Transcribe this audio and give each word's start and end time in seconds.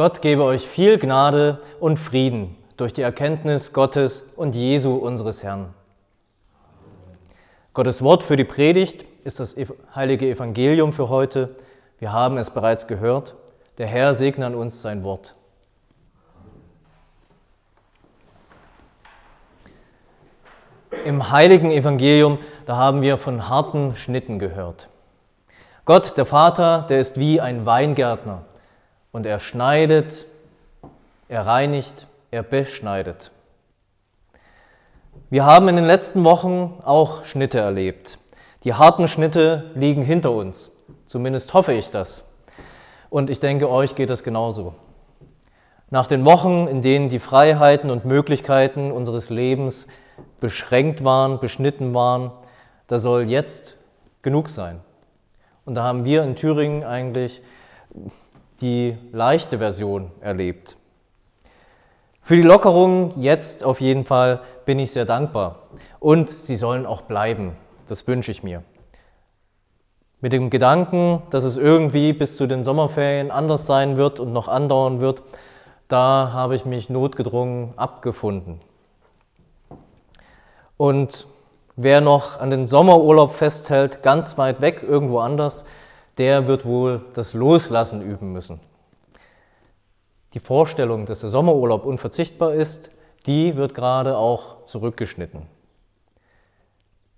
Gott 0.00 0.22
gebe 0.22 0.44
euch 0.44 0.66
viel 0.66 0.98
Gnade 0.98 1.60
und 1.78 1.98
Frieden 1.98 2.56
durch 2.78 2.94
die 2.94 3.02
Erkenntnis 3.02 3.74
Gottes 3.74 4.24
und 4.34 4.54
Jesu 4.54 4.94
unseres 4.94 5.42
Herrn. 5.42 5.74
Gottes 7.74 8.02
Wort 8.02 8.22
für 8.22 8.36
die 8.36 8.44
Predigt 8.44 9.04
ist 9.24 9.40
das 9.40 9.56
heilige 9.94 10.30
Evangelium 10.30 10.94
für 10.94 11.10
heute. 11.10 11.54
Wir 11.98 12.14
haben 12.14 12.38
es 12.38 12.48
bereits 12.48 12.86
gehört. 12.86 13.34
Der 13.76 13.88
Herr 13.88 14.14
segne 14.14 14.46
an 14.46 14.54
uns 14.54 14.80
sein 14.80 15.04
Wort. 15.04 15.34
Im 21.04 21.30
heiligen 21.30 21.70
Evangelium, 21.70 22.38
da 22.64 22.76
haben 22.76 23.02
wir 23.02 23.18
von 23.18 23.50
harten 23.50 23.94
Schnitten 23.94 24.38
gehört. 24.38 24.88
Gott, 25.84 26.16
der 26.16 26.24
Vater, 26.24 26.86
der 26.88 27.00
ist 27.00 27.18
wie 27.18 27.42
ein 27.42 27.66
Weingärtner 27.66 28.46
und 29.12 29.26
er 29.26 29.40
schneidet, 29.40 30.26
er 31.28 31.46
reinigt, 31.46 32.06
er 32.30 32.42
beschneidet. 32.42 33.30
Wir 35.30 35.44
haben 35.44 35.68
in 35.68 35.76
den 35.76 35.84
letzten 35.84 36.24
Wochen 36.24 36.80
auch 36.84 37.24
Schnitte 37.24 37.58
erlebt. 37.58 38.18
Die 38.64 38.74
harten 38.74 39.08
Schnitte 39.08 39.70
liegen 39.74 40.02
hinter 40.02 40.32
uns. 40.32 40.72
Zumindest 41.06 41.54
hoffe 41.54 41.72
ich 41.72 41.90
das. 41.90 42.24
Und 43.08 43.30
ich 43.30 43.40
denke, 43.40 43.68
euch 43.68 43.94
geht 43.94 44.10
es 44.10 44.22
genauso. 44.22 44.74
Nach 45.88 46.06
den 46.06 46.24
Wochen, 46.24 46.68
in 46.68 46.82
denen 46.82 47.08
die 47.08 47.18
Freiheiten 47.18 47.90
und 47.90 48.04
Möglichkeiten 48.04 48.92
unseres 48.92 49.30
Lebens 49.30 49.86
beschränkt 50.38 51.02
waren, 51.02 51.40
beschnitten 51.40 51.94
waren, 51.94 52.30
da 52.86 52.98
soll 52.98 53.22
jetzt 53.28 53.76
genug 54.22 54.48
sein. 54.48 54.80
Und 55.64 55.74
da 55.74 55.82
haben 55.82 56.04
wir 56.04 56.22
in 56.22 56.36
Thüringen 56.36 56.84
eigentlich 56.84 57.42
die 58.60 58.96
leichte 59.12 59.58
Version 59.58 60.10
erlebt. 60.20 60.76
Für 62.22 62.36
die 62.36 62.42
Lockerungen 62.42 63.20
jetzt 63.20 63.64
auf 63.64 63.80
jeden 63.80 64.04
Fall 64.04 64.40
bin 64.64 64.78
ich 64.78 64.92
sehr 64.92 65.04
dankbar. 65.04 65.62
Und 65.98 66.30
sie 66.42 66.56
sollen 66.56 66.86
auch 66.86 67.02
bleiben. 67.02 67.56
Das 67.88 68.06
wünsche 68.06 68.30
ich 68.30 68.42
mir. 68.42 68.62
Mit 70.20 70.32
dem 70.32 70.50
Gedanken, 70.50 71.22
dass 71.30 71.44
es 71.44 71.56
irgendwie 71.56 72.12
bis 72.12 72.36
zu 72.36 72.46
den 72.46 72.62
Sommerferien 72.62 73.30
anders 73.30 73.66
sein 73.66 73.96
wird 73.96 74.20
und 74.20 74.32
noch 74.32 74.48
andauern 74.48 75.00
wird, 75.00 75.22
da 75.88 76.30
habe 76.32 76.54
ich 76.54 76.64
mich 76.64 76.90
notgedrungen 76.90 77.72
abgefunden. 77.76 78.60
Und 80.76 81.26
wer 81.76 82.00
noch 82.00 82.38
an 82.38 82.50
den 82.50 82.66
Sommerurlaub 82.66 83.32
festhält, 83.32 84.02
ganz 84.02 84.38
weit 84.38 84.60
weg, 84.60 84.84
irgendwo 84.86 85.18
anders, 85.18 85.64
der 86.20 86.46
wird 86.46 86.66
wohl 86.66 87.00
das 87.14 87.32
Loslassen 87.32 88.02
üben 88.02 88.34
müssen. 88.34 88.60
Die 90.34 90.38
Vorstellung, 90.38 91.06
dass 91.06 91.20
der 91.20 91.30
Sommerurlaub 91.30 91.86
unverzichtbar 91.86 92.52
ist, 92.52 92.90
die 93.24 93.56
wird 93.56 93.74
gerade 93.74 94.18
auch 94.18 94.66
zurückgeschnitten. 94.66 95.46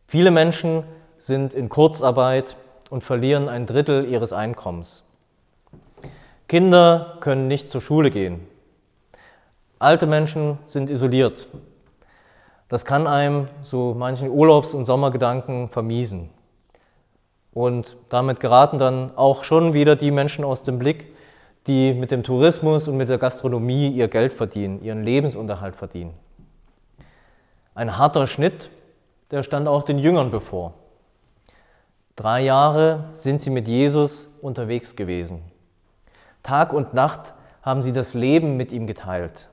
Viele 0.06 0.30
Menschen 0.30 0.84
sind 1.18 1.52
in 1.52 1.68
Kurzarbeit 1.68 2.56
und 2.90 3.02
verlieren 3.02 3.48
ein 3.48 3.66
Drittel 3.66 4.04
ihres 4.04 4.32
Einkommens. 4.32 5.02
Kinder 6.46 7.16
können 7.18 7.48
nicht 7.48 7.72
zur 7.72 7.80
Schule 7.80 8.10
gehen. 8.10 8.46
Alte 9.80 10.06
Menschen 10.06 10.58
sind 10.66 10.90
isoliert. 10.90 11.48
Das 12.68 12.84
kann 12.84 13.08
einem 13.08 13.48
so 13.62 13.94
manchen 13.98 14.30
Urlaubs- 14.30 14.74
und 14.74 14.86
Sommergedanken 14.86 15.66
vermiesen. 15.66 16.30
Und 17.52 17.96
damit 18.08 18.40
geraten 18.40 18.78
dann 18.78 19.16
auch 19.16 19.44
schon 19.44 19.74
wieder 19.74 19.96
die 19.96 20.10
Menschen 20.10 20.44
aus 20.44 20.62
dem 20.62 20.78
Blick, 20.78 21.14
die 21.66 21.92
mit 21.92 22.10
dem 22.10 22.22
Tourismus 22.22 22.88
und 22.88 22.96
mit 22.96 23.08
der 23.08 23.18
Gastronomie 23.18 23.88
ihr 23.88 24.08
Geld 24.08 24.32
verdienen, 24.32 24.82
ihren 24.82 25.04
Lebensunterhalt 25.04 25.76
verdienen. 25.76 26.14
Ein 27.74 27.96
harter 27.96 28.26
Schnitt, 28.26 28.70
der 29.30 29.42
stand 29.42 29.68
auch 29.68 29.82
den 29.82 29.98
Jüngern 29.98 30.30
bevor. 30.30 30.74
Drei 32.16 32.42
Jahre 32.42 33.04
sind 33.12 33.40
sie 33.40 33.50
mit 33.50 33.68
Jesus 33.68 34.28
unterwegs 34.42 34.96
gewesen. 34.96 35.42
Tag 36.42 36.72
und 36.72 36.92
Nacht 36.92 37.34
haben 37.62 37.80
sie 37.80 37.92
das 37.92 38.14
Leben 38.14 38.56
mit 38.56 38.72
ihm 38.72 38.86
geteilt. 38.86 39.48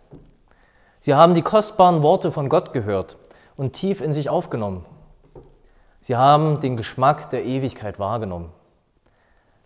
Sie 1.00 1.14
haben 1.14 1.34
die 1.34 1.42
kostbaren 1.42 2.04
Worte 2.04 2.32
von 2.32 2.50
Gott 2.50 2.74
gehört 2.74 3.18
und 3.56 3.74
tief 3.74 4.02
in 4.02 4.12
sich 4.12 4.30
aufgenommen. 4.30 4.86
Sie 6.02 6.16
haben 6.16 6.60
den 6.60 6.78
Geschmack 6.78 7.30
der 7.30 7.46
Ewigkeit 7.46 8.00
wahrgenommen. 8.00 8.52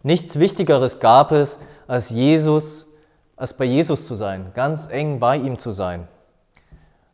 Nichts 0.01 0.37
Wichtigeres 0.37 0.99
gab 0.99 1.31
es, 1.31 1.59
als 1.87 2.09
Jesus, 2.09 2.87
als 3.35 3.55
bei 3.55 3.65
Jesus 3.65 4.05
zu 4.05 4.15
sein, 4.15 4.51
ganz 4.53 4.87
eng 4.87 5.19
bei 5.19 5.37
ihm 5.37 5.57
zu 5.57 5.71
sein. 5.71 6.07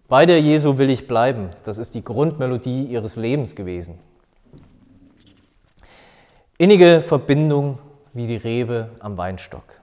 Bei 0.07 0.25
der 0.25 0.41
Jesu 0.41 0.79
will 0.79 0.89
ich 0.89 1.07
bleiben. 1.07 1.51
Das 1.63 1.77
ist 1.77 1.93
die 1.93 2.03
Grundmelodie 2.03 2.85
ihres 2.85 3.15
Lebens 3.15 3.55
gewesen. 3.55 3.99
Innige 6.57 7.01
Verbindung 7.01 7.77
wie 8.13 8.25
die 8.25 8.35
Rebe 8.35 8.89
am 8.99 9.17
Weinstock. 9.17 9.81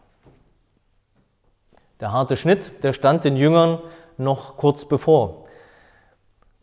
Der 2.01 2.13
harte 2.13 2.37
Schnitt, 2.37 2.83
der 2.83 2.93
stand 2.93 3.25
den 3.25 3.37
Jüngern 3.37 3.79
noch 4.19 4.57
kurz 4.57 4.85
bevor. 4.85 5.46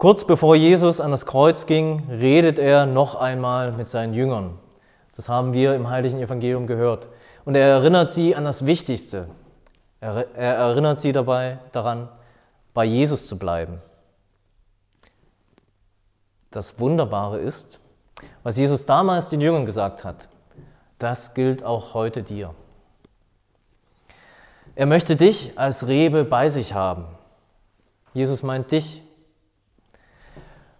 Kurz 0.04 0.26
bevor 0.26 0.58
Jesus 0.58 1.00
an 1.00 1.12
das 1.12 1.26
Kreuz 1.26 1.66
ging, 1.66 2.04
redet 2.10 2.60
er 2.60 2.86
noch 2.86 3.16
einmal 3.16 3.72
mit 3.72 3.88
seinen 3.88 4.14
Jüngern. 4.14 4.60
Das 5.16 5.30
haben 5.30 5.54
wir 5.54 5.76
im 5.76 5.90
heiligen 5.90 6.20
Evangelium 6.20 6.68
gehört. 6.68 7.08
Und 7.46 7.56
er 7.56 7.70
erinnert 7.70 8.12
sie 8.12 8.36
an 8.36 8.44
das 8.44 8.66
Wichtigste. 8.66 9.30
Er, 10.02 10.28
er 10.36 10.56
erinnert 10.56 11.00
sie 11.00 11.14
dabei 11.14 11.60
daran, 11.72 12.10
bei 12.74 12.84
Jesus 12.84 13.28
zu 13.28 13.40
bleiben. 13.40 13.82
Das 16.52 16.82
Wunderbare 16.82 17.40
ist, 17.40 17.80
was 18.44 18.58
Jesus 18.58 18.86
damals 18.86 19.30
den 19.30 19.40
Jüngern 19.40 19.66
gesagt 19.66 20.04
hat, 20.04 20.28
das 21.00 21.34
gilt 21.34 21.64
auch 21.64 21.94
heute 21.94 22.24
dir. 22.24 22.54
Er 24.76 24.86
möchte 24.86 25.16
dich 25.16 25.58
als 25.58 25.88
Rebe 25.88 26.26
bei 26.26 26.50
sich 26.50 26.74
haben. 26.74 27.06
Jesus 28.14 28.44
meint 28.44 28.70
dich 28.74 29.02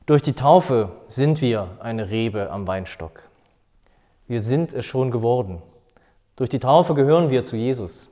durch 0.06 0.22
die 0.22 0.34
Taufe 0.34 0.90
sind 1.08 1.42
wir 1.42 1.78
eine 1.80 2.10
Rebe 2.10 2.52
am 2.52 2.68
Weinstock. 2.68 3.30
Wir 4.28 4.42
sind 4.42 4.74
es 4.74 4.86
schon 4.86 5.12
geworden. 5.12 5.62
Durch 6.36 6.50
die 6.50 6.60
Taufe 6.60 6.94
gehören 6.94 7.30
wir 7.30 7.44
zu 7.44 7.56
Jesus. 7.56 8.10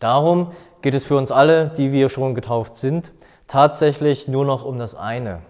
Darum 0.00 0.52
geht 0.80 0.94
es 0.94 1.04
für 1.04 1.16
uns 1.16 1.30
alle, 1.30 1.68
die 1.68 1.92
wir 1.92 2.08
schon 2.08 2.34
getauft 2.34 2.74
sind, 2.74 3.12
tatsächlich 3.46 4.26
nur 4.26 4.44
noch 4.44 4.64
um 4.64 4.78
das 4.78 4.94
eine. 4.94 5.42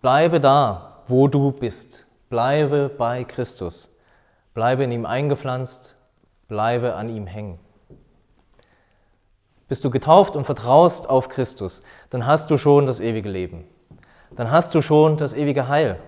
Bleibe 0.00 0.38
da, 0.38 1.02
wo 1.08 1.26
du 1.26 1.50
bist. 1.50 2.06
Bleibe 2.30 2.88
bei 2.88 3.24
Christus. 3.24 3.90
Bleibe 4.54 4.84
in 4.84 4.92
ihm 4.92 5.06
eingepflanzt. 5.06 5.96
Bleibe 6.46 6.94
an 6.94 7.08
ihm 7.08 7.26
hängen. 7.26 7.58
Bist 9.68 9.84
du 9.84 9.90
getauft 9.90 10.34
und 10.34 10.44
vertraust 10.44 11.08
auf 11.08 11.28
Christus, 11.28 11.82
dann 12.10 12.26
hast 12.26 12.50
du 12.50 12.56
schon 12.56 12.86
das 12.86 13.00
ewige 13.00 13.28
Leben. 13.28 13.64
Dann 14.34 14.50
hast 14.50 14.74
du 14.74 14.80
schon 14.80 15.16
das 15.16 15.34
ewige 15.34 15.68
Heil. 15.68 15.98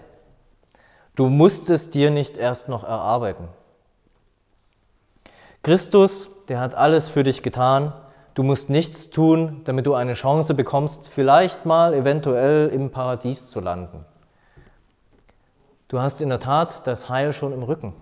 Du 1.14 1.28
musst 1.28 1.68
es 1.68 1.90
dir 1.90 2.10
nicht 2.10 2.36
erst 2.36 2.68
noch 2.68 2.84
erarbeiten. 2.84 3.48
Christus, 5.62 6.30
der 6.48 6.60
hat 6.60 6.74
alles 6.74 7.08
für 7.08 7.22
dich 7.22 7.42
getan. 7.42 7.92
Du 8.34 8.42
musst 8.42 8.70
nichts 8.70 9.10
tun, 9.10 9.60
damit 9.64 9.84
du 9.84 9.94
eine 9.94 10.14
Chance 10.14 10.54
bekommst, 10.54 11.08
vielleicht 11.08 11.66
mal 11.66 11.92
eventuell 11.92 12.68
im 12.68 12.90
Paradies 12.90 13.50
zu 13.50 13.60
landen. 13.60 14.06
Du 15.88 16.00
hast 16.00 16.22
in 16.22 16.30
der 16.30 16.40
Tat 16.40 16.86
das 16.86 17.10
Heil 17.10 17.32
schon 17.32 17.52
im 17.52 17.62
Rücken. 17.62 17.92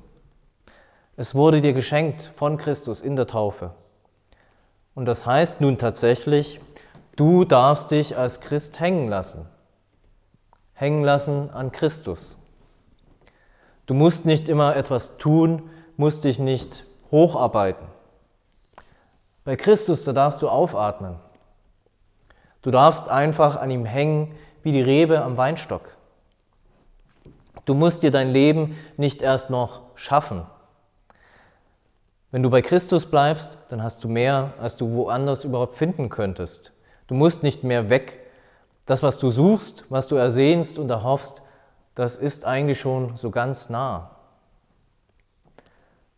Es 1.16 1.34
wurde 1.34 1.60
dir 1.60 1.72
geschenkt 1.72 2.30
von 2.36 2.58
Christus 2.58 3.00
in 3.00 3.16
der 3.16 3.26
Taufe. 3.26 3.72
Und 4.98 5.04
das 5.04 5.26
heißt 5.26 5.60
nun 5.60 5.78
tatsächlich, 5.78 6.58
du 7.14 7.44
darfst 7.44 7.92
dich 7.92 8.16
als 8.16 8.40
Christ 8.40 8.80
hängen 8.80 9.06
lassen. 9.06 9.46
Hängen 10.74 11.04
lassen 11.04 11.50
an 11.50 11.70
Christus. 11.70 12.36
Du 13.86 13.94
musst 13.94 14.24
nicht 14.24 14.48
immer 14.48 14.74
etwas 14.74 15.16
tun, 15.16 15.70
musst 15.96 16.24
dich 16.24 16.40
nicht 16.40 16.84
hocharbeiten. 17.12 17.86
Bei 19.44 19.54
Christus, 19.54 20.02
da 20.02 20.12
darfst 20.12 20.42
du 20.42 20.48
aufatmen. 20.48 21.14
Du 22.62 22.72
darfst 22.72 23.08
einfach 23.08 23.54
an 23.54 23.70
ihm 23.70 23.84
hängen 23.84 24.34
wie 24.64 24.72
die 24.72 24.82
Rebe 24.82 25.22
am 25.22 25.36
Weinstock. 25.36 25.96
Du 27.66 27.74
musst 27.74 28.02
dir 28.02 28.10
dein 28.10 28.32
Leben 28.32 28.76
nicht 28.96 29.22
erst 29.22 29.48
noch 29.48 29.82
schaffen. 29.94 30.44
Wenn 32.30 32.42
du 32.42 32.50
bei 32.50 32.60
Christus 32.60 33.06
bleibst, 33.06 33.58
dann 33.70 33.82
hast 33.82 34.04
du 34.04 34.08
mehr, 34.08 34.52
als 34.58 34.76
du 34.76 34.92
woanders 34.92 35.44
überhaupt 35.44 35.76
finden 35.76 36.10
könntest. 36.10 36.72
Du 37.06 37.14
musst 37.14 37.42
nicht 37.42 37.64
mehr 37.64 37.88
weg. 37.88 38.20
Das, 38.84 39.02
was 39.02 39.18
du 39.18 39.30
suchst, 39.30 39.84
was 39.88 40.08
du 40.08 40.16
ersehnst 40.16 40.78
und 40.78 40.90
erhoffst, 40.90 41.42
das 41.94 42.16
ist 42.16 42.44
eigentlich 42.44 42.80
schon 42.80 43.16
so 43.16 43.30
ganz 43.30 43.70
nah. 43.70 44.16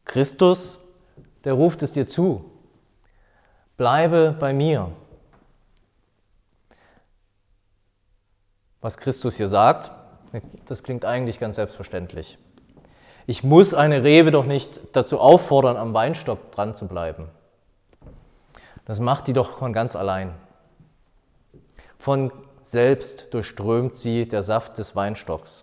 Christus, 0.05 0.79
der 1.45 1.53
ruft 1.53 1.83
es 1.83 1.93
dir 1.93 2.07
zu. 2.07 2.45
bleibe 3.77 4.37
bei 4.39 4.53
mir. 4.53 4.91
Was 8.81 8.99
Christus 8.99 9.37
hier 9.37 9.49
sagt, 9.49 9.91
das 10.67 10.83
klingt 10.83 11.05
eigentlich 11.05 11.39
ganz 11.39 11.56
selbstverständlich. 11.56 12.39
Ich 13.31 13.44
muss 13.44 13.75
eine 13.75 14.03
Rebe 14.03 14.32
doch 14.32 14.44
nicht 14.44 14.81
dazu 14.93 15.21
auffordern, 15.21 15.77
am 15.77 15.94
Weinstock 15.94 16.50
dran 16.50 16.75
zu 16.75 16.88
bleiben. 16.88 17.29
Das 18.87 18.99
macht 18.99 19.29
die 19.29 19.32
doch 19.32 19.59
von 19.59 19.73
ganz 19.73 19.94
allein. 19.94 20.35
Von 21.97 22.32
selbst 22.62 23.32
durchströmt 23.32 23.94
sie 23.94 24.27
der 24.27 24.43
Saft 24.43 24.79
des 24.79 24.97
Weinstocks. 24.97 25.62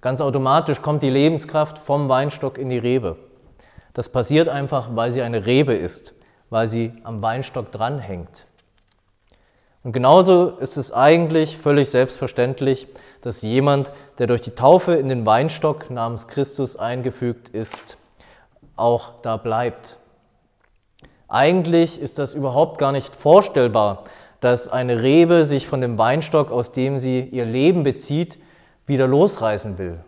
Ganz 0.00 0.20
automatisch 0.20 0.82
kommt 0.82 1.02
die 1.02 1.10
Lebenskraft 1.10 1.78
vom 1.78 2.08
Weinstock 2.08 2.58
in 2.58 2.68
die 2.68 2.78
Rebe. 2.78 3.16
Das 3.92 4.08
passiert 4.08 4.48
einfach, 4.48 4.90
weil 4.92 5.10
sie 5.10 5.22
eine 5.22 5.46
Rebe 5.46 5.74
ist, 5.74 6.14
weil 6.48 6.68
sie 6.68 6.92
am 7.02 7.22
Weinstock 7.22 7.72
dranhängt. 7.72 8.46
Und 9.86 9.92
genauso 9.92 10.48
ist 10.58 10.76
es 10.78 10.92
eigentlich 10.92 11.58
völlig 11.58 11.90
selbstverständlich, 11.90 12.88
dass 13.20 13.42
jemand, 13.42 13.92
der 14.18 14.26
durch 14.26 14.40
die 14.40 14.50
Taufe 14.50 14.94
in 14.96 15.08
den 15.08 15.24
Weinstock 15.26 15.90
namens 15.90 16.26
Christus 16.26 16.74
eingefügt 16.74 17.50
ist, 17.50 17.96
auch 18.74 19.12
da 19.22 19.36
bleibt. 19.36 19.96
Eigentlich 21.28 22.00
ist 22.00 22.18
das 22.18 22.34
überhaupt 22.34 22.78
gar 22.78 22.90
nicht 22.90 23.14
vorstellbar, 23.14 24.02
dass 24.40 24.68
eine 24.68 25.02
Rebe 25.02 25.44
sich 25.44 25.68
von 25.68 25.80
dem 25.80 25.98
Weinstock, 25.98 26.50
aus 26.50 26.72
dem 26.72 26.98
sie 26.98 27.20
ihr 27.20 27.44
Leben 27.44 27.84
bezieht, 27.84 28.38
wieder 28.86 29.06
losreißen 29.06 29.78
will. 29.78 30.00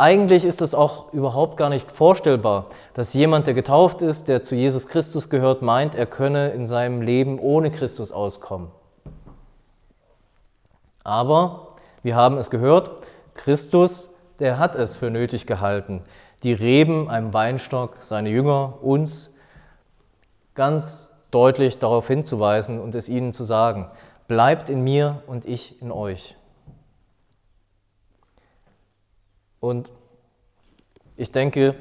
Eigentlich 0.00 0.46
ist 0.46 0.62
es 0.62 0.74
auch 0.74 1.12
überhaupt 1.12 1.58
gar 1.58 1.68
nicht 1.68 1.90
vorstellbar, 1.90 2.70
dass 2.94 3.12
jemand, 3.12 3.46
der 3.46 3.52
getauft 3.52 4.00
ist, 4.00 4.28
der 4.28 4.42
zu 4.42 4.54
Jesus 4.54 4.86
Christus 4.86 5.28
gehört, 5.28 5.60
meint, 5.60 5.94
er 5.94 6.06
könne 6.06 6.52
in 6.52 6.66
seinem 6.66 7.02
Leben 7.02 7.38
ohne 7.38 7.70
Christus 7.70 8.10
auskommen. 8.10 8.70
Aber 11.04 11.74
wir 12.02 12.16
haben 12.16 12.38
es 12.38 12.48
gehört, 12.48 13.06
Christus, 13.34 14.08
der 14.38 14.58
hat 14.58 14.74
es 14.74 14.96
für 14.96 15.10
nötig 15.10 15.46
gehalten, 15.46 16.02
die 16.44 16.54
Reben 16.54 17.10
einem 17.10 17.34
Weinstock, 17.34 17.96
seine 18.00 18.30
Jünger, 18.30 18.78
uns 18.80 19.34
ganz 20.54 21.10
deutlich 21.30 21.78
darauf 21.78 22.08
hinzuweisen 22.08 22.80
und 22.80 22.94
es 22.94 23.10
ihnen 23.10 23.34
zu 23.34 23.44
sagen, 23.44 23.90
bleibt 24.28 24.70
in 24.70 24.80
mir 24.80 25.22
und 25.26 25.44
ich 25.44 25.82
in 25.82 25.92
euch. 25.92 26.38
Und 29.60 29.92
ich 31.16 31.30
denke, 31.32 31.76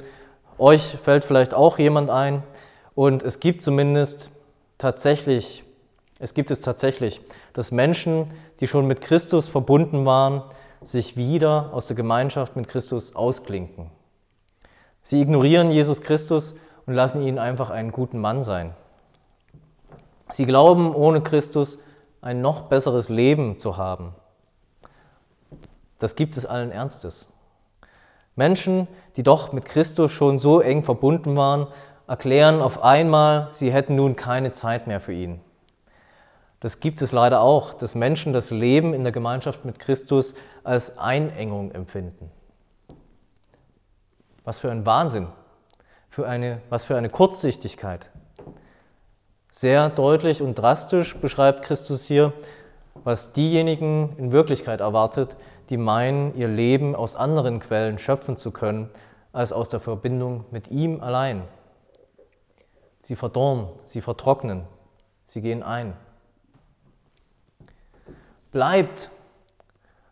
euch 0.57 0.97
fällt 1.01 1.23
vielleicht 1.23 1.53
auch 1.53 1.79
jemand 1.79 2.09
ein 2.09 2.43
und 2.93 3.23
es 3.23 3.39
gibt 3.39 3.63
zumindest 3.63 4.29
tatsächlich, 4.77 5.63
es 6.19 6.33
gibt 6.33 6.51
es 6.51 6.59
tatsächlich, 6.59 7.21
dass 7.53 7.71
Menschen, 7.71 8.25
die 8.59 8.67
schon 8.67 8.85
mit 8.85 8.99
Christus 8.99 9.47
verbunden 9.47 10.05
waren, 10.05 10.43
sich 10.81 11.15
wieder 11.15 11.73
aus 11.73 11.87
der 11.87 11.95
Gemeinschaft 11.95 12.55
mit 12.55 12.67
Christus 12.67 13.15
ausklinken. 13.15 13.89
Sie 15.01 15.21
ignorieren 15.21 15.71
Jesus 15.71 16.01
Christus 16.01 16.55
und 16.85 16.93
lassen 16.93 17.21
ihn 17.21 17.39
einfach 17.39 17.69
einen 17.69 17.91
guten 17.91 18.19
Mann 18.19 18.43
sein. 18.43 18.75
Sie 20.31 20.45
glauben, 20.45 20.93
ohne 20.93 21.21
Christus 21.21 21.79
ein 22.21 22.41
noch 22.41 22.63
besseres 22.63 23.09
Leben 23.09 23.57
zu 23.57 23.77
haben. 23.77 24.13
Das 25.99 26.15
gibt 26.15 26.37
es 26.37 26.45
allen 26.45 26.71
Ernstes. 26.71 27.29
Menschen, 28.35 28.87
die 29.15 29.23
doch 29.23 29.51
mit 29.51 29.65
Christus 29.65 30.11
schon 30.11 30.39
so 30.39 30.61
eng 30.61 30.83
verbunden 30.83 31.35
waren, 31.35 31.67
erklären 32.07 32.61
auf 32.61 32.83
einmal, 32.83 33.49
sie 33.51 33.71
hätten 33.71 33.95
nun 33.95 34.15
keine 34.15 34.51
Zeit 34.51 34.87
mehr 34.87 34.99
für 34.99 35.13
ihn. 35.13 35.41
Das 36.59 36.79
gibt 36.79 37.01
es 37.01 37.11
leider 37.11 37.41
auch, 37.41 37.73
dass 37.73 37.95
Menschen 37.95 38.33
das 38.33 38.51
Leben 38.51 38.93
in 38.93 39.03
der 39.03 39.13
Gemeinschaft 39.13 39.63
mit 39.63 39.79
Christus 39.79 40.33
als 40.63 40.97
Einengung 40.97 41.71
empfinden. 41.71 42.31
Was 44.43 44.59
für 44.59 44.71
ein 44.71 44.85
Wahnsinn, 44.85 45.27
für 46.09 46.27
eine, 46.27 46.61
was 46.69 46.83
für 46.85 46.97
eine 46.97 47.09
Kurzsichtigkeit. 47.09 48.09
Sehr 49.51 49.89
deutlich 49.89 50.41
und 50.41 50.55
drastisch 50.55 51.15
beschreibt 51.15 51.63
Christus 51.63 52.05
hier, 52.05 52.33
was 53.03 53.31
diejenigen 53.31 54.15
in 54.17 54.31
Wirklichkeit 54.31 54.81
erwartet, 54.81 55.37
die 55.69 55.77
meinen, 55.77 56.35
ihr 56.35 56.47
Leben 56.47 56.95
aus 56.95 57.15
anderen 57.15 57.59
Quellen 57.59 57.97
schöpfen 57.97 58.37
zu 58.37 58.51
können, 58.51 58.89
als 59.31 59.53
aus 59.53 59.69
der 59.69 59.79
Verbindung 59.79 60.45
mit 60.51 60.69
ihm 60.71 61.01
allein. 61.01 61.43
Sie 63.03 63.15
verdorren, 63.15 63.69
sie 63.85 64.01
vertrocknen, 64.01 64.65
sie 65.25 65.41
gehen 65.41 65.61
ein. 65.61 65.93
Bleibt, 68.51 69.11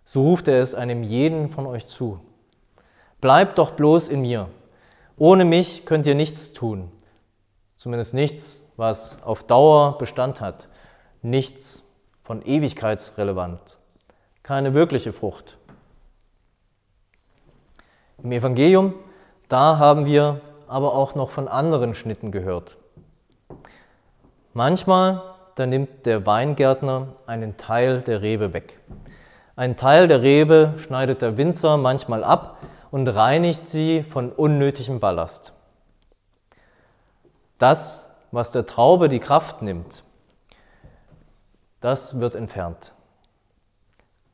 so 0.04 0.22
ruft 0.22 0.48
er 0.48 0.62
es 0.62 0.76
einem 0.76 1.04
jeden 1.04 1.50
von 1.50 1.66
euch 1.66 1.88
zu. 1.88 2.20
Bleibt 3.20 3.58
doch 3.58 3.72
bloß 3.72 4.10
in 4.10 4.22
mir. 4.22 4.50
Ohne 5.18 5.44
mich 5.44 5.86
könnt 5.86 6.06
ihr 6.06 6.14
nichts 6.14 6.54
tun. 6.54 6.92
Zumindest 7.76 8.14
nichts, 8.14 8.62
was 8.76 9.22
auf 9.24 9.44
Dauer 9.44 9.98
Bestand 9.98 10.40
hat. 10.40 10.68
Nichts 11.24 11.84
von 12.22 12.44
Ewigkeitsrelevanz 12.46 13.80
keine 14.48 14.74
wirkliche 14.74 15.12
Frucht. 15.12 15.58
Im 18.24 18.32
Evangelium, 18.32 18.94
da 19.50 19.78
haben 19.78 20.06
wir 20.06 20.40
aber 20.70 20.94
auch 20.94 21.16
noch 21.16 21.32
von 21.32 21.50
anderen 21.50 21.94
Schnitten 21.94 22.32
gehört. 22.32 22.78
Manchmal, 24.54 25.22
da 25.56 25.66
nimmt 25.66 26.06
der 26.06 26.26
Weingärtner 26.26 27.10
einen 27.26 27.58
Teil 27.58 28.00
der 28.00 28.22
Rebe 28.22 28.54
weg. 28.54 28.80
Ein 29.58 29.76
Teil 29.76 30.08
der 30.08 30.22
Rebe 30.22 30.76
schneidet 30.78 31.22
der 31.22 31.36
Winzer 31.36 31.76
manchmal 31.76 32.24
ab 32.24 32.56
und 32.90 33.06
reinigt 33.10 33.68
sie 33.68 34.02
von 34.02 34.32
unnötigem 34.32 35.02
Ballast. 35.02 35.52
Das, 37.58 38.10
was 38.32 38.54
der 38.54 38.66
Traube 38.66 39.10
die 39.10 39.20
Kraft 39.20 39.62
nimmt, 39.62 40.06
das 41.82 42.22
wird 42.22 42.34
entfernt. 42.34 42.94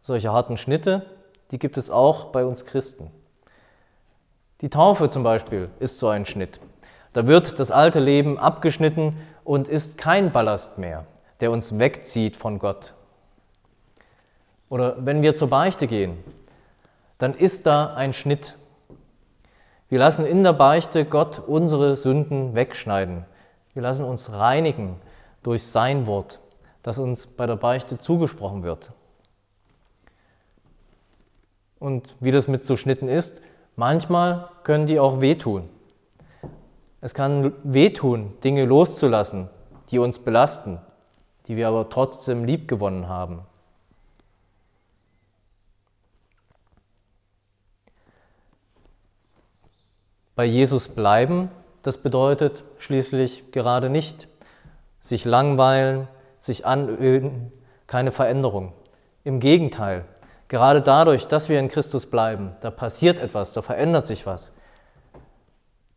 Solche 0.06 0.34
harten 0.34 0.58
Schnitte, 0.58 1.06
die 1.52 1.58
gibt 1.58 1.78
es 1.78 1.90
auch 1.90 2.26
bei 2.26 2.44
uns 2.44 2.66
Christen. 2.66 3.10
Die 4.60 4.70
Taufe 4.70 5.10
zum 5.10 5.24
Beispiel 5.24 5.70
ist 5.80 5.98
so 5.98 6.10
ein 6.10 6.26
Schnitt. 6.26 6.60
Da 7.14 7.26
wird 7.26 7.58
das 7.58 7.72
alte 7.72 8.02
Leben 8.02 8.38
abgeschnitten 8.38 9.16
und 9.46 9.70
ist 9.70 9.98
kein 9.98 10.34
Ballast 10.34 10.78
mehr, 10.78 11.06
der 11.40 11.52
uns 11.52 11.80
wegzieht 11.80 12.36
von 12.36 12.60
Gott. 12.60 12.94
Oder 14.68 14.98
wenn 15.06 15.22
wir 15.22 15.36
zur 15.36 15.50
Beichte 15.50 15.88
gehen, 15.88 16.18
dann 17.18 17.34
ist 17.34 17.66
da 17.66 17.94
ein 17.94 18.12
Schnitt. 18.12 18.58
Wir 19.88 20.00
lassen 20.00 20.26
in 20.26 20.44
der 20.44 20.52
Beichte 20.52 21.06
Gott 21.06 21.40
unsere 21.40 21.96
Sünden 21.96 22.56
wegschneiden. 22.56 23.24
Wir 23.74 23.84
lassen 23.84 24.04
uns 24.04 24.34
reinigen 24.34 25.00
durch 25.44 25.64
sein 25.64 26.08
Wort, 26.08 26.42
das 26.82 27.00
uns 27.00 27.26
bei 27.26 27.46
der 27.46 27.56
Beichte 27.56 27.98
zugesprochen 27.98 28.64
wird. 28.64 28.92
Und 31.84 32.16
wie 32.22 32.32
das 32.32 32.48
mit 32.48 32.66
so 32.66 32.78
Schnitten 32.78 33.10
ist, 33.10 33.42
manchmal 33.76 34.48
können 34.64 34.86
die 34.86 35.02
auch 35.02 35.20
wehtun. 35.20 35.68
Es 37.02 37.14
kann 37.14 37.52
wehtun, 37.66 38.32
Dinge 38.42 38.64
loszulassen, 38.64 39.50
die 39.92 40.00
uns 40.00 40.20
belasten, 40.20 40.80
die 41.46 41.58
wir 41.58 41.68
aber 41.68 41.90
trotzdem 41.90 42.46
lieb 42.46 42.70
gewonnen 42.70 43.10
haben. 43.10 43.42
Bei 50.38 50.46
Jesus 50.46 50.88
bleiben, 50.88 51.52
das 51.82 51.98
bedeutet 51.98 52.64
schließlich 52.78 53.52
gerade 53.52 53.90
nicht 53.90 54.30
sich 55.02 55.26
langweilen, 55.26 56.08
sich 56.40 56.66
anöden, 56.66 57.52
keine 57.88 58.14
Veränderung. 58.14 58.72
Im 59.26 59.42
Gegenteil, 59.42 60.06
Gerade 60.54 60.82
dadurch, 60.84 61.28
dass 61.28 61.50
wir 61.50 61.58
in 61.58 61.68
Christus 61.68 62.06
bleiben, 62.06 62.52
da 62.62 62.70
passiert 62.70 63.20
etwas, 63.20 63.54
da 63.54 63.64
verändert 63.64 64.06
sich 64.06 64.28
was. 64.28 64.54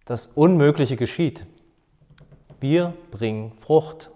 Das 0.06 0.28
Unmögliche 0.28 0.96
geschieht. 0.96 1.44
Wir 2.58 2.94
bringen 3.10 3.52
Frucht. 3.60 4.08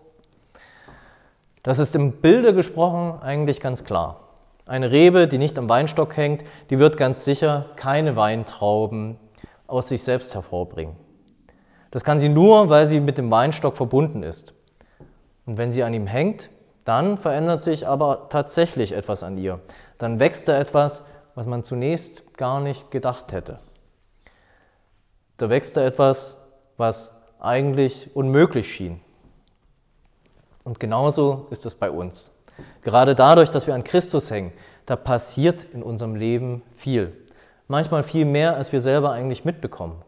Das 1.62 1.78
ist 1.78 1.94
im 1.94 2.22
Bilde 2.22 2.54
gesprochen 2.54 3.20
eigentlich 3.20 3.60
ganz 3.60 3.84
klar. 3.84 4.30
Eine 4.64 4.90
Rebe, 4.90 5.28
die 5.28 5.36
nicht 5.36 5.58
am 5.58 5.68
Weinstock 5.68 6.16
hängt, 6.16 6.42
die 6.70 6.78
wird 6.78 6.96
ganz 6.96 7.26
sicher 7.26 7.66
keine 7.76 8.16
Weintrauben 8.16 9.18
aus 9.66 9.88
sich 9.88 10.02
selbst 10.02 10.34
hervorbringen. 10.34 10.96
Das 11.90 12.02
kann 12.02 12.18
sie 12.18 12.30
nur, 12.30 12.70
weil 12.70 12.86
sie 12.86 13.00
mit 13.00 13.18
dem 13.18 13.30
Weinstock 13.30 13.76
verbunden 13.76 14.22
ist. 14.22 14.54
Und 15.44 15.58
wenn 15.58 15.70
sie 15.70 15.82
an 15.82 15.92
ihm 15.92 16.06
hängt, 16.06 16.48
dann 16.86 17.18
verändert 17.18 17.62
sich 17.62 17.86
aber 17.86 18.28
tatsächlich 18.30 18.92
etwas 18.92 19.22
an 19.22 19.36
ihr 19.36 19.60
dann 20.00 20.18
wächst 20.18 20.48
da 20.48 20.58
etwas, 20.58 21.04
was 21.34 21.46
man 21.46 21.62
zunächst 21.62 22.36
gar 22.36 22.58
nicht 22.60 22.90
gedacht 22.90 23.32
hätte. 23.32 23.60
Da 25.36 25.50
wächst 25.50 25.76
da 25.76 25.84
etwas, 25.84 26.38
was 26.78 27.14
eigentlich 27.38 28.10
unmöglich 28.16 28.72
schien. 28.72 29.00
Und 30.64 30.80
genauso 30.80 31.46
ist 31.50 31.66
es 31.66 31.74
bei 31.74 31.90
uns. 31.90 32.32
Gerade 32.82 33.14
dadurch, 33.14 33.50
dass 33.50 33.66
wir 33.66 33.74
an 33.74 33.84
Christus 33.84 34.30
hängen, 34.30 34.52
da 34.86 34.96
passiert 34.96 35.64
in 35.64 35.82
unserem 35.82 36.14
Leben 36.14 36.62
viel. 36.74 37.12
Manchmal 37.68 38.02
viel 38.02 38.24
mehr, 38.24 38.56
als 38.56 38.72
wir 38.72 38.80
selber 38.80 39.12
eigentlich 39.12 39.44
mitbekommen. 39.44 40.02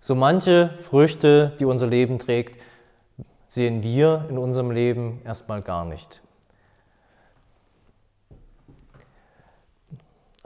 So 0.00 0.14
manche 0.14 0.78
Früchte, 0.82 1.52
die 1.58 1.64
unser 1.64 1.86
Leben 1.86 2.18
trägt, 2.18 2.60
sehen 3.48 3.82
wir 3.82 4.26
in 4.28 4.36
unserem 4.36 4.70
Leben 4.70 5.22
erstmal 5.24 5.62
gar 5.62 5.86
nicht. 5.86 6.22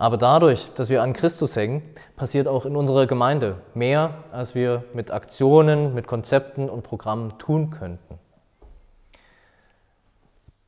Aber 0.04 0.18
dadurch, 0.18 0.70
dass 0.74 0.90
wir 0.90 1.02
an 1.02 1.14
Christus 1.14 1.56
hängen, 1.56 1.80
passiert 2.14 2.46
auch 2.46 2.66
in 2.66 2.76
unserer 2.76 3.06
Gemeinde 3.06 3.56
mehr, 3.72 4.24
als 4.32 4.54
wir 4.54 4.84
mit 4.92 5.10
Aktionen, 5.10 5.94
mit 5.94 6.06
Konzepten 6.06 6.68
und 6.68 6.82
Programmen 6.82 7.38
tun 7.38 7.70
könnten. 7.70 8.18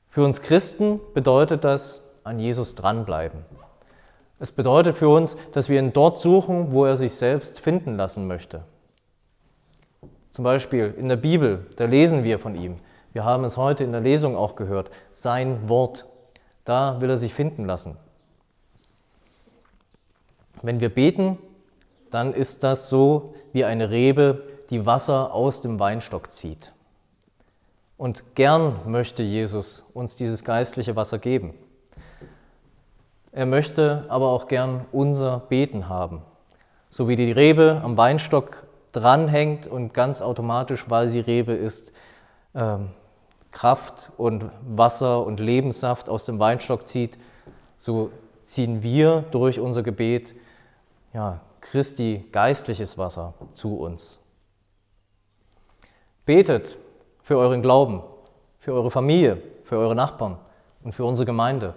Für 0.09 0.25
uns 0.25 0.41
Christen 0.41 1.01
bedeutet 1.13 1.65
das 1.65 2.01
an 2.25 2.39
Jesus 2.39 2.77
dranbleiben. 2.77 3.45
Es 4.39 4.53
bedeutet 4.53 4.97
für 4.97 5.11
uns, 5.11 5.37
dass 5.53 5.69
wir 5.69 5.81
ihn 5.81 5.93
dort 5.93 6.19
suchen, 6.19 6.73
wo 6.73 6.87
er 6.87 6.97
sich 6.97 7.15
selbst 7.15 7.61
finden 7.61 7.95
lassen 7.99 8.27
möchte. 8.27 8.63
Zum 10.31 10.45
Beispiel 10.45 10.95
in 10.97 11.11
der 11.11 11.17
Bibel, 11.17 11.67
da 11.77 11.85
lesen 11.85 12.25
wir 12.25 12.39
von 12.39 12.55
ihm. 12.55 12.77
Wir 13.13 13.27
haben 13.27 13.45
es 13.45 13.59
heute 13.59 13.85
in 13.85 13.93
der 13.93 14.01
Lesung 14.01 14.35
auch 14.35 14.57
gehört. 14.57 14.89
Sein 15.13 15.69
Wort, 15.69 16.07
da 16.65 17.03
will 17.03 17.11
er 17.11 17.19
sich 17.19 17.35
finden 17.35 17.67
lassen. 17.67 17.99
Wenn 20.67 20.81
wir 20.81 20.93
beten, 20.93 21.39
dann 22.11 22.35
ist 22.35 22.65
das 22.65 22.89
so 22.89 23.37
wie 23.53 23.65
eine 23.65 23.91
Rebe, 23.91 24.43
die 24.69 24.85
Wasser 24.85 25.33
aus 25.33 25.61
dem 25.61 25.79
Weinstock 25.79 26.33
zieht. 26.33 26.73
Und 27.97 28.35
gern 28.35 28.81
möchte 28.85 29.23
Jesus 29.23 29.87
uns 29.95 30.17
dieses 30.17 30.43
geistliche 30.43 30.97
Wasser 30.97 31.21
geben. 31.21 31.55
Er 33.31 33.47
möchte 33.47 34.07
aber 34.09 34.31
auch 34.31 34.49
gern 34.49 34.87
unser 34.91 35.39
Beten 35.39 35.89
haben. 35.89 36.23
So 36.91 37.07
wie 37.07 37.15
die 37.15 37.31
Rebe 37.31 37.81
am 37.85 37.97
Weinstock 37.97 38.67
dranhängt 38.91 39.69
und 39.69 39.95
ganz 39.95 40.21
automatisch, 40.21 40.87
weil 40.89 41.07
sie 41.07 41.21
Rebe 41.21 41.53
ist, 41.53 41.93
ähm, 42.57 42.89
Kraft 43.53 44.11
und 44.17 44.47
Wasser 44.67 45.25
und 45.25 45.39
Lebenssaft 45.39 46.09
aus 46.09 46.25
dem 46.25 46.41
Weinstock 46.41 46.89
zieht, 46.89 47.17
so 47.77 48.11
ziehen 48.47 48.83
wir 48.83 49.25
durch 49.31 49.61
unser 49.61 49.85
Gebet 49.85 50.35
ja, 51.13 51.41
Christi 51.61 52.25
geistliches 52.33 52.99
Wasser 52.99 53.35
zu 53.53 53.79
uns. 53.79 54.21
Betet 56.25 56.79
für 57.23 57.37
euren 57.39 57.63
Glauben, 57.63 58.03
für 58.59 58.73
eure 58.73 58.91
Familie, 58.91 59.43
für 59.65 59.77
eure 59.77 59.95
Nachbarn 59.95 60.39
und 60.83 60.93
für 60.93 61.05
unsere 61.05 61.27
Gemeinde. 61.27 61.75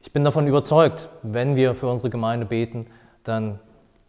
Ich 0.00 0.12
bin 0.12 0.24
davon 0.24 0.46
überzeugt, 0.46 1.08
wenn 1.22 1.56
wir 1.56 1.74
für 1.74 1.86
unsere 1.86 2.10
Gemeinde 2.10 2.46
beten, 2.46 2.86
dann 3.24 3.60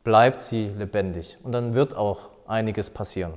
bleibt 0.04 0.42
sie 0.42 0.68
lebendig 0.70 1.38
und 1.44 1.52
dann 1.52 1.74
wird 1.76 1.96
auch 1.96 2.30
einiges 2.48 2.90
passieren. 2.90 3.36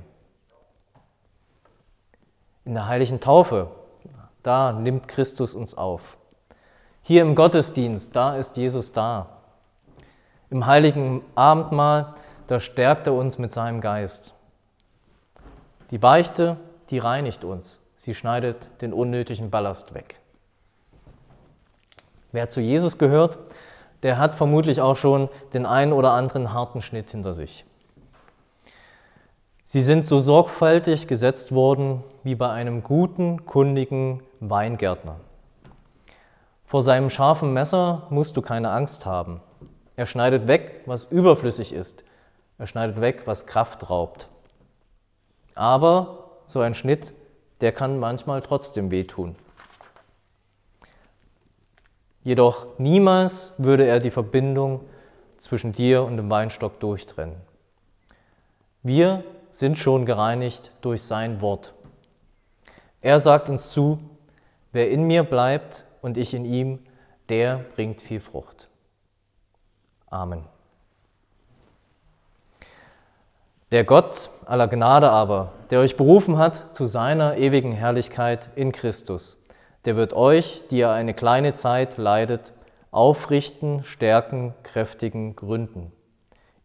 In 2.65 2.73
der 2.73 2.87
heiligen 2.87 3.19
Taufe, 3.19 3.69
da 4.43 4.73
nimmt 4.73 5.07
Christus 5.07 5.53
uns 5.53 5.75
auf. 5.75 6.17
Hier 7.01 7.21
im 7.21 7.35
Gottesdienst, 7.35 8.15
da 8.15 8.35
ist 8.35 8.57
Jesus 8.57 8.91
da. 8.91 9.36
Im 10.49 10.65
heiligen 10.65 11.21
Abendmahl, 11.35 12.13
da 12.47 12.59
stärkt 12.59 13.07
er 13.07 13.13
uns 13.13 13.37
mit 13.37 13.51
seinem 13.51 13.81
Geist. 13.81 14.33
Die 15.91 15.97
Beichte, 15.97 16.57
die 16.89 16.99
reinigt 16.99 17.43
uns. 17.43 17.81
Sie 17.97 18.13
schneidet 18.13 18.67
den 18.81 18.93
unnötigen 18.93 19.49
Ballast 19.49 19.93
weg. 19.93 20.19
Wer 22.31 22.49
zu 22.49 22.61
Jesus 22.61 22.97
gehört, 22.97 23.37
der 24.03 24.17
hat 24.17 24.35
vermutlich 24.35 24.79
auch 24.79 24.95
schon 24.95 25.29
den 25.53 25.65
einen 25.65 25.91
oder 25.91 26.11
anderen 26.11 26.53
harten 26.53 26.81
Schnitt 26.81 27.11
hinter 27.11 27.33
sich. 27.33 27.65
Sie 29.63 29.81
sind 29.81 30.05
so 30.05 30.21
sorgfältig 30.21 31.07
gesetzt 31.07 31.53
worden 31.53 32.03
wie 32.23 32.35
bei 32.35 32.49
einem 32.49 32.83
guten, 32.83 33.45
kundigen 33.45 34.23
Weingärtner. 34.39 35.17
Vor 36.63 36.83
seinem 36.83 37.09
scharfen 37.09 37.53
Messer 37.53 38.07
musst 38.09 38.37
du 38.37 38.41
keine 38.41 38.71
Angst 38.71 39.05
haben. 39.05 39.41
Er 39.97 40.05
schneidet 40.05 40.47
weg, 40.47 40.83
was 40.85 41.05
überflüssig 41.05 41.73
ist. 41.73 42.03
Er 42.59 42.67
schneidet 42.67 43.01
weg, 43.01 43.23
was 43.25 43.47
Kraft 43.47 43.89
raubt. 43.89 44.27
Aber 45.55 46.37
so 46.45 46.61
ein 46.61 46.75
Schnitt, 46.75 47.13
der 47.61 47.71
kann 47.71 47.99
manchmal 47.99 48.41
trotzdem 48.41 48.91
wehtun. 48.91 49.35
Jedoch 52.23 52.67
niemals 52.77 53.53
würde 53.57 53.87
er 53.87 53.97
die 53.97 54.11
Verbindung 54.11 54.81
zwischen 55.39 55.71
dir 55.71 56.03
und 56.03 56.17
dem 56.17 56.29
Weinstock 56.29 56.79
durchtrennen. 56.79 57.37
Wir 58.83 59.23
sind 59.49 59.79
schon 59.79 60.05
gereinigt 60.05 60.71
durch 60.81 61.01
sein 61.01 61.41
Wort. 61.41 61.73
Er 63.01 63.17
sagt 63.17 63.49
uns 63.49 63.71
zu, 63.71 63.99
wer 64.73 64.91
in 64.91 65.03
mir 65.03 65.23
bleibt 65.23 65.85
und 66.01 66.17
ich 66.17 66.35
in 66.35 66.45
ihm, 66.45 66.79
der 67.29 67.65
bringt 67.75 68.01
viel 68.01 68.19
Frucht. 68.19 68.67
Amen. 70.09 70.43
Der 73.71 73.83
Gott 73.83 74.29
aller 74.45 74.67
Gnade 74.67 75.09
aber, 75.09 75.51
der 75.69 75.81
euch 75.81 75.97
berufen 75.97 76.37
hat 76.37 76.73
zu 76.73 76.85
seiner 76.85 77.37
ewigen 77.37 77.73
Herrlichkeit 77.73 78.49
in 78.55 78.71
Christus, 78.71 79.37
der 79.83 79.97
wird 79.97 80.13
euch, 80.13 80.63
die 80.71 80.79
ihr 80.79 80.91
eine 80.91 81.13
kleine 81.13 81.53
Zeit 81.53 81.97
leidet, 81.97 82.53
aufrichten, 82.91 83.83
stärken, 83.83 84.53
kräftigen, 84.63 85.35
gründen. 85.35 85.91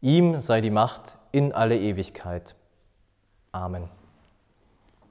Ihm 0.00 0.40
sei 0.40 0.61
die 0.61 0.70
Macht 0.70 1.16
in 1.32 1.52
alle 1.52 1.78
Ewigkeit. 1.78 2.54
Amen. 3.50 3.88